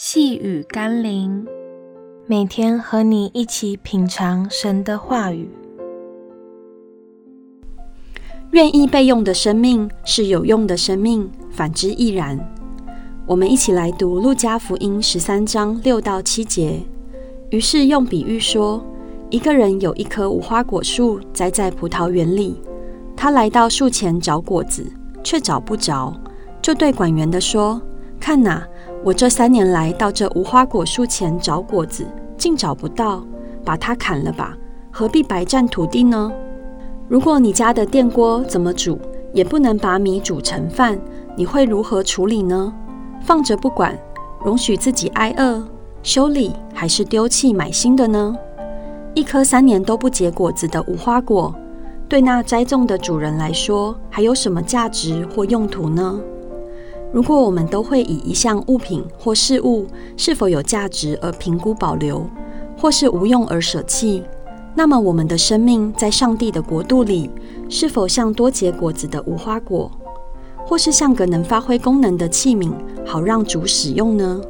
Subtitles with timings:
[0.00, 1.44] 细雨甘霖，
[2.28, 5.50] 每天和你一起品尝神的话语。
[8.52, 12.38] 愿意被用的生命是有用的生命，反之亦然。
[13.26, 16.80] 我们一起来读路加福音十三章六到七节。
[17.50, 18.80] 于是用比喻说，
[19.30, 22.54] 一个人有一棵无花果树栽在葡萄园里，
[23.16, 24.86] 他来到树前找果子，
[25.24, 26.14] 却找不着，
[26.62, 27.82] 就对管园的说
[28.20, 28.64] ：“看哪。”
[29.04, 33.24] 我这三年来到这无花果树前找果子，竟找不到，
[33.64, 34.56] 把它砍了吧，
[34.90, 36.30] 何必白占土地呢？
[37.08, 38.98] 如果你家的电锅怎么煮，
[39.32, 40.98] 也不能把米煮成饭，
[41.36, 42.72] 你会如何处理呢？
[43.22, 43.96] 放着不管，
[44.44, 45.62] 容许自己挨饿，
[46.02, 48.36] 修理还是丢弃买新的呢？
[49.14, 51.54] 一颗三年都不结果子的无花果，
[52.08, 56.20] 对那栽种的主人来说，还有什么价值或用途呢？
[57.10, 62.28] 如果我们都会以一项物品或事物是否有价值而评估保留，
[62.78, 64.22] 或是无用而舍弃，
[64.74, 67.30] 那么我们的生命在上帝的国度里，
[67.68, 69.90] 是否像多结果子的无花果，
[70.66, 72.72] 或是像个能发挥功能的器皿，
[73.06, 74.40] 好让主使用呢？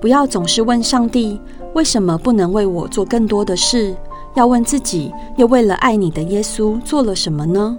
[0.00, 1.40] 不要总是问上帝
[1.74, 3.96] 为什么不能为我做更多的事，
[4.36, 7.76] 要问自己又为了爱你的耶稣做了什么呢？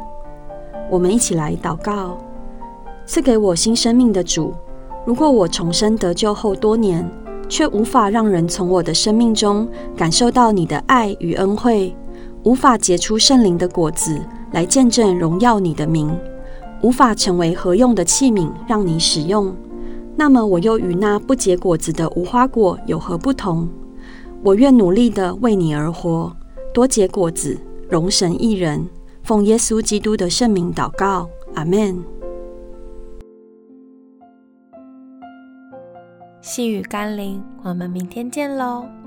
[0.92, 2.18] 我们一起来祷告。
[3.10, 4.54] 赐给我新生命的主，
[5.04, 7.04] 如果我重生得救后多年，
[7.50, 11.96] 却无法让人从我的生命中感受到你的爱与恩惠，
[12.44, 14.22] 无法结出圣灵的果子
[14.52, 16.16] 来见证荣耀你的名，
[16.84, 19.56] 无法成为合用的器皿让你使用，
[20.16, 23.68] 那么我又与那不结果子的无花果有何不同？
[24.44, 26.32] 我愿努力地为你而活，
[26.72, 27.58] 多结果子，
[27.90, 28.88] 荣神益人。
[29.24, 32.19] 奉耶稣基督的圣名祷告，阿门。
[36.42, 38.99] 细雨甘霖，我们明天见喽。